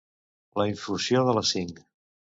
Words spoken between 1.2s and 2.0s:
de les cinc.